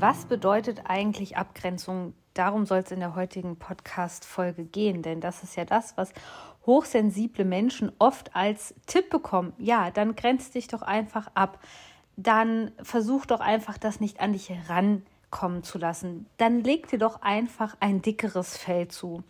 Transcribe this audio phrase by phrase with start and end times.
[0.00, 2.14] Was bedeutet eigentlich Abgrenzung?
[2.34, 6.12] Darum soll es in der heutigen Podcast-Folge gehen, denn das ist ja das, was
[6.66, 9.54] hochsensible Menschen oft als Tipp bekommen.
[9.58, 11.60] Ja, dann grenz dich doch einfach ab.
[12.16, 16.26] Dann versuch doch einfach, das nicht an dich herankommen zu lassen.
[16.36, 19.22] Dann leg dir doch einfach ein dickeres Fell zu.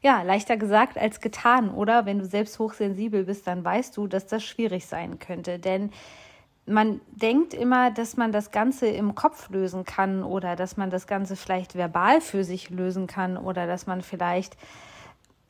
[0.00, 2.06] Ja, leichter gesagt als getan, oder?
[2.06, 5.90] Wenn du selbst hochsensibel bist, dann weißt du, dass das schwierig sein könnte, denn
[6.66, 11.06] man denkt immer, dass man das Ganze im Kopf lösen kann oder dass man das
[11.06, 14.56] Ganze vielleicht verbal für sich lösen kann oder dass man vielleicht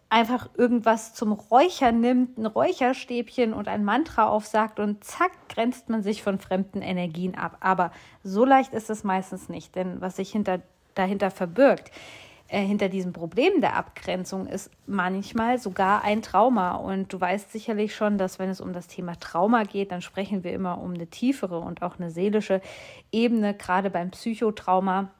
[0.08, 6.02] einfach irgendwas zum Räuchern nimmt, ein Räucherstäbchen und ein Mantra aufsagt und zack, grenzt man
[6.02, 7.56] sich von fremden Energien ab.
[7.60, 7.90] Aber
[8.22, 10.60] so leicht ist es meistens nicht, denn was sich hinter,
[10.94, 11.90] dahinter verbirgt,
[12.60, 16.76] hinter diesem Problem der Abgrenzung ist manchmal sogar ein Trauma.
[16.76, 20.44] Und du weißt sicherlich schon, dass wenn es um das Thema Trauma geht, dann sprechen
[20.44, 22.60] wir immer um eine tiefere und auch eine seelische
[23.12, 25.10] Ebene, gerade beim Psychotrauma.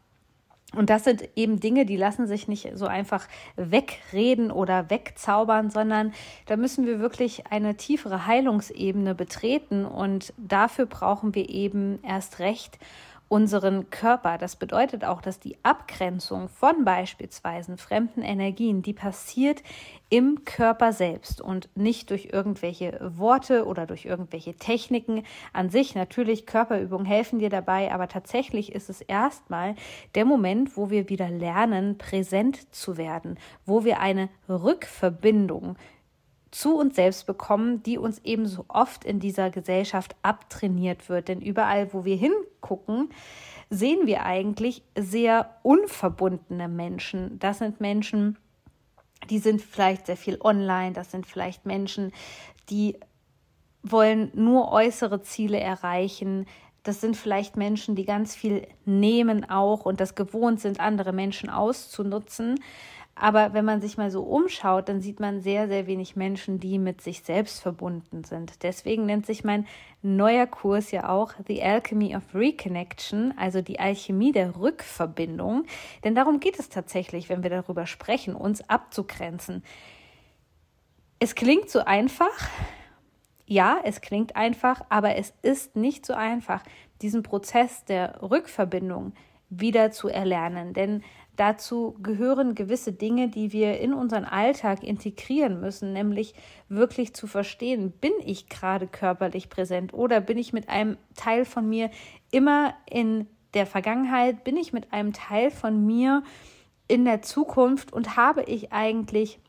[0.75, 6.12] Und das sind eben Dinge, die lassen sich nicht so einfach wegreden oder wegzaubern, sondern
[6.47, 9.85] da müssen wir wirklich eine tiefere Heilungsebene betreten.
[9.85, 12.79] Und dafür brauchen wir eben erst recht
[13.28, 14.39] unseren Körper.
[14.39, 19.62] Das bedeutet auch, dass die Abgrenzung von beispielsweise fremden Energien, die passiert
[20.11, 25.94] im Körper selbst und nicht durch irgendwelche Worte oder durch irgendwelche Techniken an sich.
[25.94, 29.75] Natürlich, Körperübungen helfen dir dabei, aber tatsächlich ist es erstmal
[30.14, 35.77] der Moment, wo wir wieder lernen, präsent zu werden, wo wir eine Rückverbindung
[36.54, 41.26] zu uns selbst bekommen, die uns eben so oft in dieser Gesellschaft abtrainiert wird.
[41.26, 43.10] Denn überall, wo wir hingucken,
[43.70, 47.41] sehen wir eigentlich sehr unverbundene Menschen.
[47.41, 48.38] Das sind Menschen,
[49.31, 52.12] die sind vielleicht sehr viel online, das sind vielleicht Menschen,
[52.70, 53.00] die
[53.82, 56.47] wollen nur äußere Ziele erreichen.
[56.84, 61.50] Das sind vielleicht Menschen, die ganz viel nehmen auch und das gewohnt sind, andere Menschen
[61.50, 62.60] auszunutzen.
[63.16, 66.78] Aber wenn man sich mal so umschaut, dann sieht man sehr, sehr wenig Menschen, die
[66.78, 68.64] mit sich selbst verbunden sind.
[68.64, 69.66] Deswegen nennt sich mein
[70.02, 75.64] neuer Kurs ja auch The Alchemy of Reconnection, also die Alchemie der Rückverbindung.
[76.02, 79.62] Denn darum geht es tatsächlich, wenn wir darüber sprechen, uns abzugrenzen.
[81.20, 82.48] Es klingt so einfach.
[83.46, 86.62] Ja, es klingt einfach, aber es ist nicht so einfach,
[87.02, 89.12] diesen Prozess der Rückverbindung
[89.50, 90.72] wieder zu erlernen.
[90.72, 91.03] Denn
[91.37, 96.34] Dazu gehören gewisse Dinge, die wir in unseren Alltag integrieren müssen, nämlich
[96.69, 101.69] wirklich zu verstehen, bin ich gerade körperlich präsent oder bin ich mit einem Teil von
[101.69, 101.91] mir
[102.31, 106.22] immer in der Vergangenheit, bin ich mit einem Teil von mir
[106.87, 109.41] in der Zukunft und habe ich eigentlich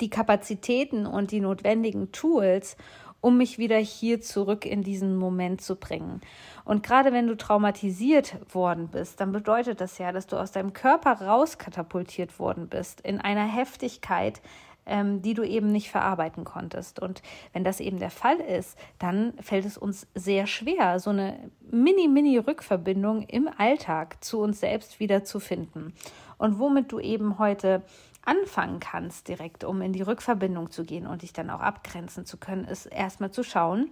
[0.00, 2.76] die Kapazitäten und die notwendigen Tools,
[3.26, 6.20] um mich wieder hier zurück in diesen Moment zu bringen.
[6.64, 10.72] Und gerade wenn du traumatisiert worden bist, dann bedeutet das ja, dass du aus deinem
[10.72, 14.40] Körper rauskatapultiert worden bist in einer Heftigkeit,
[14.86, 17.00] ähm, die du eben nicht verarbeiten konntest.
[17.00, 17.20] Und
[17.52, 23.22] wenn das eben der Fall ist, dann fällt es uns sehr schwer, so eine mini-mini-Rückverbindung
[23.22, 25.94] im Alltag zu uns selbst wieder zu finden.
[26.38, 27.82] Und womit du eben heute
[28.26, 32.36] anfangen kannst, direkt, um in die Rückverbindung zu gehen und dich dann auch abgrenzen zu
[32.36, 33.90] können, ist erstmal zu schauen,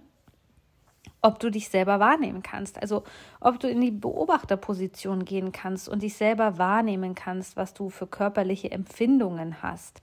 [1.21, 2.81] ob du dich selber wahrnehmen kannst.
[2.81, 3.03] Also
[3.39, 8.07] ob du in die Beobachterposition gehen kannst und dich selber wahrnehmen kannst, was du für
[8.07, 10.01] körperliche Empfindungen hast.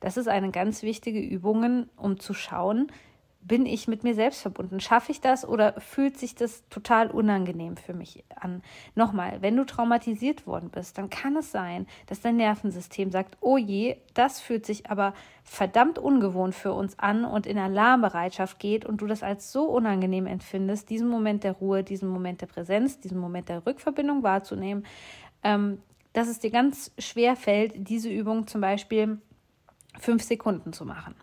[0.00, 2.90] Das ist eine ganz wichtige Übung, um zu schauen,
[3.44, 4.80] bin ich mit mir selbst verbunden?
[4.80, 8.62] Schaffe ich das oder fühlt sich das total unangenehm für mich an?
[8.94, 13.56] Nochmal, wenn du traumatisiert worden bist, dann kann es sein, dass dein Nervensystem sagt, oh
[13.56, 15.12] je, das fühlt sich aber
[15.42, 20.26] verdammt ungewohnt für uns an und in Alarmbereitschaft geht und du das als so unangenehm
[20.26, 24.86] empfindest, diesen Moment der Ruhe, diesen Moment der Präsenz, diesen Moment der Rückverbindung wahrzunehmen,
[25.42, 25.78] ähm,
[26.12, 29.18] dass es dir ganz schwer fällt, diese Übung zum Beispiel
[29.98, 31.14] fünf Sekunden zu machen.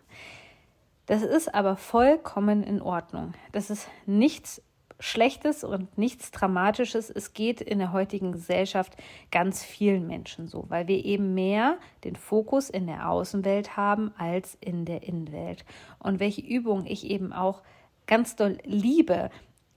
[1.10, 3.32] Das ist aber vollkommen in Ordnung.
[3.50, 4.62] Das ist nichts
[5.00, 7.10] Schlechtes und nichts Dramatisches.
[7.10, 8.96] Es geht in der heutigen Gesellschaft
[9.32, 14.56] ganz vielen Menschen so, weil wir eben mehr den Fokus in der Außenwelt haben als
[14.60, 15.64] in der Innenwelt.
[15.98, 17.62] Und welche Übung ich eben auch
[18.06, 19.30] ganz doll liebe,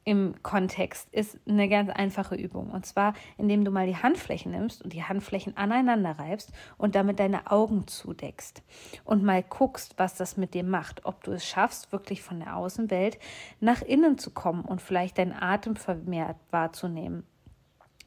[0.06, 2.70] im Kontext ist eine ganz einfache Übung.
[2.72, 7.20] Und zwar, indem du mal die Handflächen nimmst und die Handflächen aneinander reibst und damit
[7.20, 8.64] deine Augen zudeckst.
[9.06, 11.06] Und mal guckst, was das mit dir macht.
[11.06, 13.18] Ob du es schaffst, wirklich von der Außenwelt
[13.60, 17.26] nach innen zu kommen und vielleicht deinen Atem vermehrt wahrzunehmen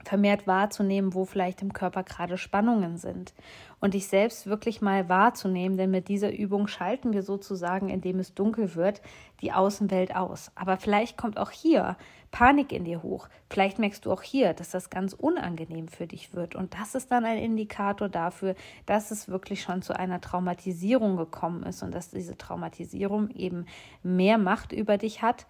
[0.07, 3.35] vermehrt wahrzunehmen, wo vielleicht im Körper gerade Spannungen sind
[3.81, 8.35] und dich selbst wirklich mal wahrzunehmen, denn mit dieser Übung schalten wir sozusagen, indem es
[8.35, 9.03] dunkel wird,
[9.43, 10.51] die Außenwelt aus.
[10.55, 11.97] Aber vielleicht kommt auch hier
[12.31, 13.29] Panik in dir hoch.
[13.51, 17.11] Vielleicht merkst du auch hier, dass das ganz unangenehm für dich wird und das ist
[17.11, 18.55] dann ein Indikator dafür,
[18.87, 23.67] dass es wirklich schon zu einer Traumatisierung gekommen ist und dass diese Traumatisierung eben
[24.03, 25.47] mehr Macht über dich hat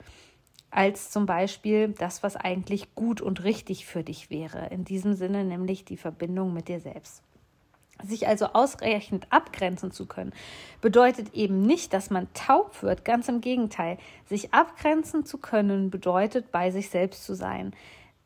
[0.70, 4.66] als zum Beispiel das, was eigentlich gut und richtig für dich wäre.
[4.68, 7.22] In diesem Sinne nämlich die Verbindung mit dir selbst.
[8.04, 10.34] Sich also ausreichend abgrenzen zu können,
[10.82, 13.06] bedeutet eben nicht, dass man taub wird.
[13.06, 13.96] Ganz im Gegenteil.
[14.26, 17.72] Sich abgrenzen zu können, bedeutet, bei sich selbst zu sein,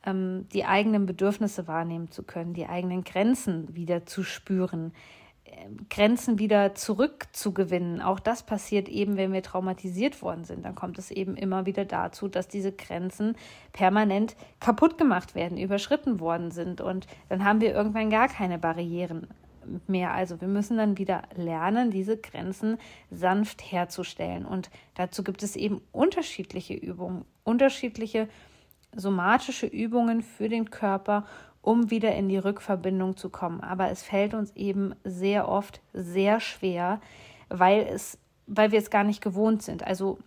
[0.04, 4.92] ähm, die eigenen Bedürfnisse wahrnehmen zu können, die eigenen Grenzen wieder zu spüren,
[5.88, 8.00] Grenzen wieder zurückzugewinnen.
[8.00, 10.64] Auch das passiert eben, wenn wir traumatisiert worden sind.
[10.64, 13.36] Dann kommt es eben immer wieder dazu, dass diese Grenzen
[13.72, 16.80] permanent kaputt gemacht werden, überschritten worden sind.
[16.80, 19.26] Und dann haben wir irgendwann gar keine Barrieren
[19.86, 20.12] mehr.
[20.12, 22.78] Also wir müssen dann wieder lernen, diese Grenzen
[23.10, 24.44] sanft herzustellen.
[24.44, 28.28] Und dazu gibt es eben unterschiedliche Übungen, unterschiedliche
[28.94, 31.24] somatische Übungen für den Körper
[31.62, 33.60] um wieder in die Rückverbindung zu kommen.
[33.60, 37.00] Aber es fällt uns eben sehr oft sehr schwer,
[37.48, 39.86] weil es, weil wir es gar nicht gewohnt sind.
[39.86, 40.18] Also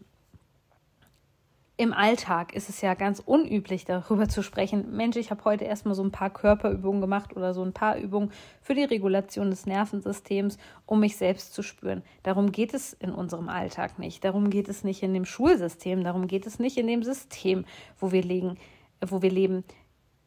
[1.75, 4.95] im Alltag ist es ja ganz unüblich, darüber zu sprechen.
[4.95, 8.31] Mensch, ich habe heute erstmal so ein paar Körperübungen gemacht oder so ein paar Übungen
[8.61, 12.03] für die Regulation des Nervensystems, um mich selbst zu spüren.
[12.21, 14.23] Darum geht es in unserem Alltag nicht.
[14.23, 16.03] Darum geht es nicht in dem Schulsystem.
[16.03, 17.65] Darum geht es nicht in dem System,
[17.99, 18.59] wo wir, legen,
[19.01, 19.63] wo wir leben.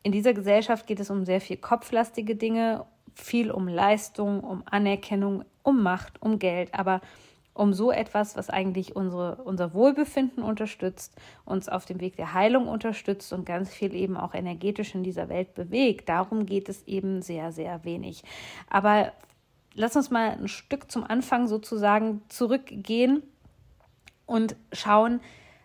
[0.06, 2.86] In dieser Gesellschaft geht es um sehr viel kopflastige Dinge,
[3.16, 7.00] viel um Leistung, um Anerkennung, um Macht, um Geld, aber
[7.54, 11.12] um so etwas, was eigentlich unsere, unser Wohlbefinden unterstützt,
[11.44, 15.28] uns auf dem Weg der Heilung unterstützt und ganz viel eben auch energetisch in dieser
[15.28, 16.08] Welt bewegt.
[16.08, 18.22] Darum geht es eben sehr, sehr wenig.
[18.70, 19.10] Aber
[19.74, 23.24] lass uns mal ein Stück zum Anfang sozusagen zurückgehen
[24.24, 25.18] und schauen,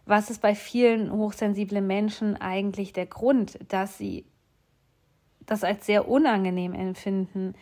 [0.08, 4.26] was ist bei vielen hochsensiblen Menschen eigentlich der Grund, dass sie
[5.51, 7.56] das als sehr unangenehm empfinden,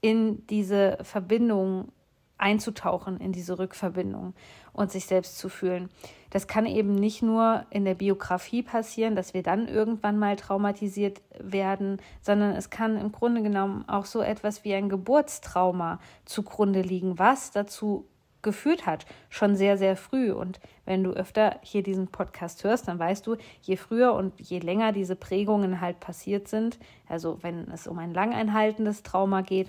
[0.00, 1.92] in diese Verbindung
[2.38, 4.34] einzutauchen, in diese Rückverbindung
[4.72, 5.88] und sich selbst zu fühlen.
[6.30, 11.22] Das kann eben nicht nur in der Biografie passieren, dass wir dann irgendwann mal traumatisiert
[11.38, 17.16] werden, sondern es kann im Grunde genommen auch so etwas wie ein Geburtstrauma zugrunde liegen,
[17.20, 18.08] was dazu
[18.46, 20.32] geführt hat, schon sehr, sehr früh.
[20.32, 24.60] Und wenn du öfter hier diesen Podcast hörst, dann weißt du, je früher und je
[24.60, 26.78] länger diese Prägungen halt passiert sind,
[27.08, 29.68] also wenn es um ein langeinhaltendes Trauma geht,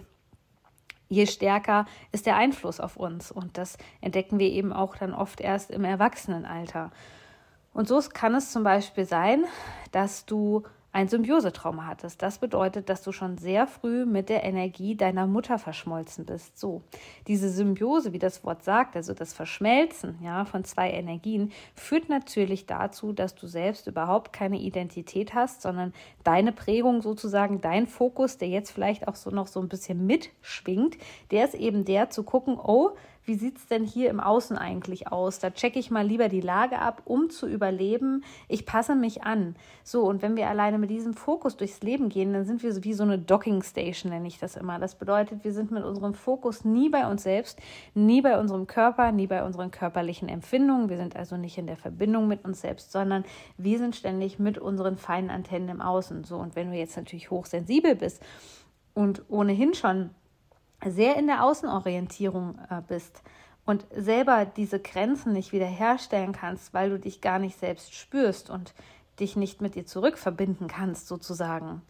[1.10, 3.32] je stärker ist der Einfluss auf uns.
[3.32, 6.92] Und das entdecken wir eben auch dann oft erst im Erwachsenenalter.
[7.74, 9.46] Und so kann es zum Beispiel sein,
[9.92, 10.64] dass du
[10.98, 12.24] ein Symbiosetrauma hattest.
[12.24, 16.58] Das bedeutet, dass du schon sehr früh mit der Energie deiner Mutter verschmolzen bist.
[16.58, 16.82] So,
[17.28, 22.66] diese Symbiose, wie das Wort sagt, also das Verschmelzen ja, von zwei Energien, führt natürlich
[22.66, 28.48] dazu, dass du selbst überhaupt keine Identität hast, sondern deine Prägung sozusagen, dein Fokus, der
[28.48, 30.98] jetzt vielleicht auch so noch so ein bisschen mitschwingt,
[31.30, 32.96] der ist eben der zu gucken, oh,
[33.28, 35.40] wie sieht es denn hier im Außen eigentlich aus?
[35.40, 38.24] Da checke ich mal lieber die Lage ab, um zu überleben.
[38.48, 39.58] Ich passe mich an.
[39.84, 42.94] So, und wenn wir alleine mit diesem Fokus durchs Leben gehen, dann sind wir wie
[42.94, 44.80] so eine Docking Station, nenne ich das immer.
[44.80, 47.60] Das bedeutet, wir sind mit unserem Fokus nie bei uns selbst,
[47.94, 50.90] nie bei unserem Körper, nie bei unseren körperlichen Empfindungen.
[50.90, 53.26] Wir sind also nicht in der Verbindung mit uns selbst, sondern
[53.58, 56.24] wir sind ständig mit unseren feinen Antennen im Außen.
[56.24, 58.24] So, und wenn du jetzt natürlich hochsensibel bist
[58.94, 60.12] und ohnehin schon
[60.86, 63.24] sehr in der Außenorientierung äh, bist
[63.66, 68.74] und selber diese Grenzen nicht wiederherstellen kannst, weil du dich gar nicht selbst spürst und
[69.20, 71.82] dich nicht mit dir zurückverbinden kannst, sozusagen,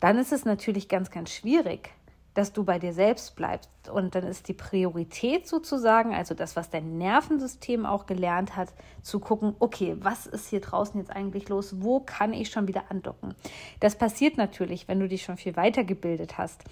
[0.00, 1.90] dann ist es natürlich ganz, ganz schwierig,
[2.34, 3.70] dass du bei dir selbst bleibst.
[3.90, 9.20] Und dann ist die Priorität sozusagen, also das, was dein Nervensystem auch gelernt hat, zu
[9.20, 11.76] gucken, okay, was ist hier draußen jetzt eigentlich los?
[11.80, 13.34] Wo kann ich schon wieder andocken?
[13.78, 16.64] Das passiert natürlich, wenn du dich schon viel weitergebildet hast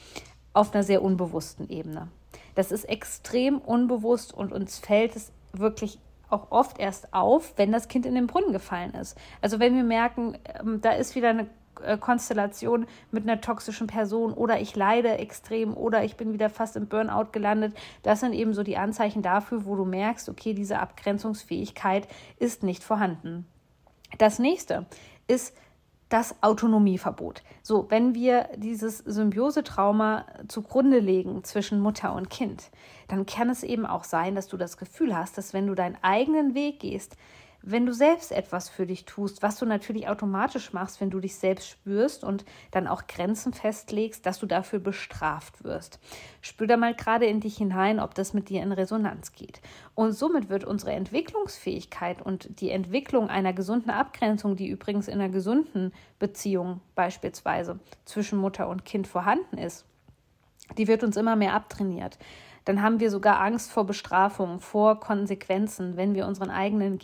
[0.53, 2.09] auf einer sehr unbewussten Ebene.
[2.55, 7.89] Das ist extrem unbewusst und uns fällt es wirklich auch oft erst auf, wenn das
[7.89, 9.19] Kind in den Brunnen gefallen ist.
[9.41, 11.47] Also wenn wir merken, ähm, da ist wieder eine
[11.83, 16.77] äh, Konstellation mit einer toxischen Person oder ich leide extrem oder ich bin wieder fast
[16.77, 17.75] im Burnout gelandet.
[18.03, 22.83] Das sind eben so die Anzeichen dafür, wo du merkst, okay, diese Abgrenzungsfähigkeit ist nicht
[22.83, 23.47] vorhanden.
[24.19, 24.87] Das nächste
[25.27, 25.55] ist
[26.13, 27.43] das Autonomieverbot.
[27.63, 32.71] So, wenn wir dieses Symbiosetrauma zugrunde legen zwischen Mutter und Kind,
[33.09, 35.97] dann kann es eben auch sein, dass du das Gefühl hast, dass wenn du deinen
[36.03, 37.17] eigenen Weg gehst,
[37.63, 41.37] wenn du selbst etwas für dich tust, was du natürlich automatisch machst, wenn du dich
[41.37, 46.01] selbst spürst und dann auch Grenzen festlegst, dass du dafür bestraft wirst.
[46.41, 49.61] Spür da mal gerade in dich hinein, ob das mit dir in Resonanz geht.
[49.95, 55.29] Und somit wird unsere Entwicklungsfähigkeit und die Entwicklung einer gesunden Abgrenzung, die übrigens in einer
[55.29, 59.87] gesunden Beziehung beispielsweise zwischen Mutter und Kind vorhanden ist,
[60.77, 62.19] die wird uns immer mehr abtrainiert
[62.65, 66.99] dann haben wir sogar Angst vor Bestrafung, vor Konsequenzen, wenn wir unseren eigenen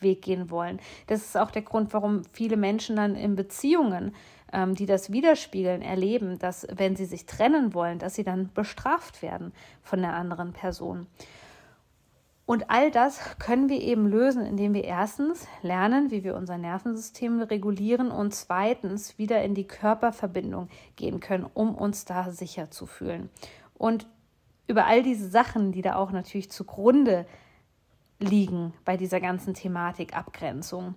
[0.00, 0.80] Weg gehen wollen.
[1.06, 4.14] Das ist auch der Grund, warum viele Menschen dann in Beziehungen,
[4.52, 9.22] ähm, die das widerspiegeln, erleben, dass wenn sie sich trennen wollen, dass sie dann bestraft
[9.22, 11.06] werden von der anderen Person.
[12.46, 17.42] Und all das können wir eben lösen, indem wir erstens lernen, wie wir unser Nervensystem
[17.42, 23.30] regulieren und zweitens wieder in die Körperverbindung gehen können, um uns da sicher zu fühlen.
[23.74, 24.06] Und
[24.68, 27.26] über all diese Sachen, die da auch natürlich zugrunde
[28.18, 30.94] liegen bei dieser ganzen Thematik Abgrenzung.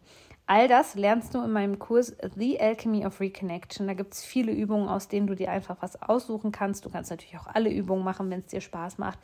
[0.51, 3.85] All das lernst du in meinem Kurs The Alchemy of Reconnection.
[3.85, 6.83] Da gibt es viele Übungen, aus denen du dir einfach was aussuchen kannst.
[6.83, 9.19] Du kannst natürlich auch alle Übungen machen, wenn es dir Spaß macht.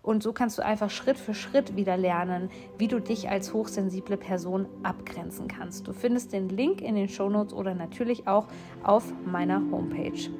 [0.00, 4.16] Und so kannst du einfach Schritt für Schritt wieder lernen, wie du dich als hochsensible
[4.16, 5.86] Person abgrenzen kannst.
[5.86, 8.46] Du findest den Link in den Shownotes oder natürlich auch
[8.82, 10.30] auf meiner Homepage.